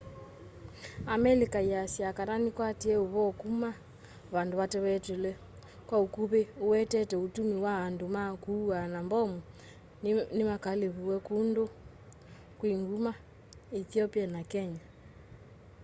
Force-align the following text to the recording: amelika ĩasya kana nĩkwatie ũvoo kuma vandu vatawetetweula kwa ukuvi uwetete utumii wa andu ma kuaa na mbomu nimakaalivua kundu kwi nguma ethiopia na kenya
amelika 1.13 1.59
ĩasya 1.69 2.07
kana 2.17 2.35
nĩkwatie 2.43 2.95
ũvoo 3.05 3.31
kuma 3.41 3.69
vandu 4.33 4.53
vatawetetweula 4.59 5.31
kwa 5.87 5.97
ukuvi 6.05 6.41
uwetete 6.65 7.15
utumii 7.25 7.61
wa 7.65 7.73
andu 7.85 8.05
ma 8.15 8.23
kuaa 8.43 8.87
na 8.93 8.99
mbomu 9.05 9.37
nimakaalivua 10.35 11.17
kundu 11.27 11.65
kwi 12.59 12.71
nguma 12.81 13.11
ethiopia 13.79 14.25
na 14.33 14.41
kenya 14.51 14.83